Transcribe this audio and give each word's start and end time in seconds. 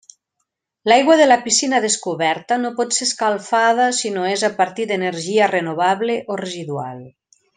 L'aigua 0.91 1.17
de 1.19 1.25
la 1.27 1.35
piscina 1.43 1.81
descoberta 1.83 2.57
no 2.63 2.71
pot 2.79 2.97
ser 2.97 3.07
escalfada 3.09 3.87
si 3.99 4.13
no 4.17 4.25
és 4.31 4.47
a 4.49 4.51
partir 4.63 4.89
d'energia 4.93 5.53
renovable 5.55 6.19
o 6.37 6.41
residual. 6.45 6.99